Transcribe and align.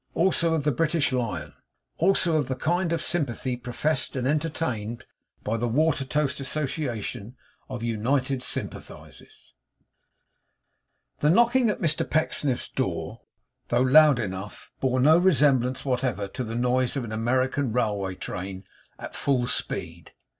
ALSO 0.15 0.55
OF 0.55 0.63
THE 0.63 0.71
BRITISH 0.71 1.11
LION. 1.11 1.53
ALSO 1.99 2.35
OF 2.37 2.47
THE 2.47 2.55
KIND 2.55 2.91
OF 2.91 3.03
SYMPATHY 3.03 3.57
PROFESSED 3.57 4.15
AND 4.15 4.25
ENTERTAINED 4.25 5.05
BY 5.43 5.57
THE 5.57 5.67
WATERTOAST 5.67 6.39
ASSOCIATION 6.39 7.35
OF 7.69 7.83
UNITED 7.83 8.41
SYMPATHISERS 8.41 9.53
The 11.19 11.29
knocking 11.29 11.69
at 11.69 11.81
Mr 11.81 12.09
Pecksniff's 12.09 12.69
door, 12.69 13.21
though 13.67 13.81
loud 13.81 14.17
enough, 14.17 14.71
bore 14.79 14.99
no 14.99 15.19
resemblance 15.19 15.85
whatever 15.85 16.27
to 16.29 16.43
the 16.43 16.55
noise 16.55 16.97
of 16.97 17.03
an 17.03 17.11
American 17.11 17.71
railway 17.71 18.15
train 18.15 18.63
at 18.97 19.15
full 19.15 19.45
speed. 19.45 20.13